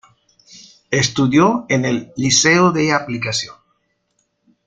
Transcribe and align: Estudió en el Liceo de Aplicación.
Estudió 0.89 1.67
en 1.69 1.85
el 1.85 2.11
Liceo 2.17 2.71
de 2.71 2.91
Aplicación. 2.91 3.55